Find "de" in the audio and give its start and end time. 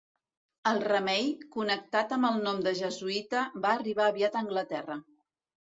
2.69-2.75